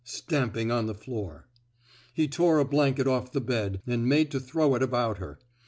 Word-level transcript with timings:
''stamping 0.19 0.71
on 0.71 0.87
the 0.87 0.95
floor. 0.95 1.45
He 2.15 2.27
tore 2.27 2.57
a 2.57 2.65
blanket 2.65 3.05
off 3.05 3.31
the 3.31 3.39
bed 3.39 3.83
and 3.85 4.09
made 4.09 4.31
to 4.31 4.39
throw 4.39 4.73
it 4.73 4.81
about 4.81 5.19
her. 5.19 5.37